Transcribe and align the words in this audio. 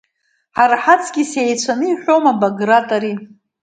Ҳара 0.57 0.75
ҳаҵкыс 0.83 1.31
еицәаны 1.41 1.85
иаҳәома, 1.87 2.33
Баграт, 2.39 2.89
ари. 2.95 3.13